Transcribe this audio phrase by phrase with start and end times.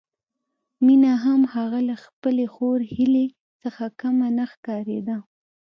[0.85, 3.25] مينه هم هغه له خپلې خور هيلې
[3.61, 5.17] څخه کمه نه ښکارېده